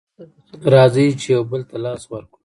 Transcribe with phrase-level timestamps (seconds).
[0.73, 2.37] راځئ چې يو بل ته لاس ورکړو